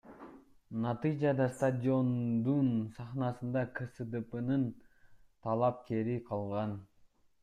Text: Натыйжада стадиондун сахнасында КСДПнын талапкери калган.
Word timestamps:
Натыйжада 0.83 1.45
стадиондун 1.57 2.71
сахнасында 2.95 3.63
КСДПнын 3.81 4.63
талапкери 5.45 6.17
калган. 6.31 6.75